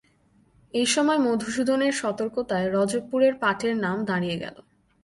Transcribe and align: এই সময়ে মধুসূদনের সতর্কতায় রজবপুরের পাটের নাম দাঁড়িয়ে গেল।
এই 0.73 0.85
সময়ে 0.85 1.19
মধুসূদনের 1.19 1.93
সতর্কতায় 1.93 2.67
রজবপুরের 2.71 3.33
পাটের 3.35 3.73
নাম 3.77 3.97
দাঁড়িয়ে 4.05 4.37
গেল। 4.37 4.57